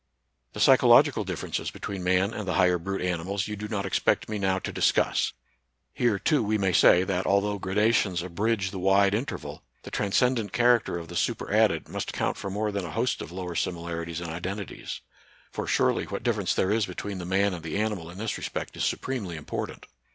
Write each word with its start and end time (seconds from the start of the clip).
The 0.53 0.59
psychological 0.59 1.23
differences 1.23 1.69
between 1.69 2.03
man 2.03 2.33
and 2.33 2.47
the 2.47 2.55
higher 2.55 2.79
brute 2.79 3.03
animals 3.03 3.47
you 3.47 3.55
do 3.55 3.67
not 3.67 3.85
expect 3.85 4.27
me 4.27 4.39
now 4.39 4.57
to 4.57 4.73
discuss. 4.73 5.31
Here, 5.93 6.17
too, 6.17 6.41
we 6.41 6.57
may 6.57 6.73
say 6.73 7.03
that, 7.03 7.27
although 7.27 7.59
gradations 7.59 8.23
abridge 8.23 8.71
the 8.71 8.79
wide 8.79 9.13
in 9.13 9.27
terval, 9.27 9.61
the 9.83 9.91
transcendent 9.91 10.53
character 10.53 10.97
of 10.97 11.07
the 11.07 11.15
super 11.15 11.53
added 11.53 11.87
must 11.87 12.13
count 12.13 12.35
for 12.35 12.49
more 12.49 12.71
than 12.71 12.83
a 12.85 12.89
host 12.89 13.21
of 13.21 13.31
lower 13.31 13.53
similarities 13.53 14.21
and 14.21 14.31
identities; 14.31 15.01
for, 15.51 15.67
surely, 15.67 16.05
what 16.05 16.23
difference 16.23 16.55
there 16.55 16.71
is 16.71 16.87
between 16.87 17.19
the 17.19 17.23
man 17.23 17.53
and 17.53 17.61
the 17.63 17.77
animal 17.77 18.09
in 18.09 18.17
this 18.17 18.39
respect 18.39 18.75
is 18.75 18.83
supremely 18.83 19.37
hnpor 19.37 19.67
tant. 19.67 19.85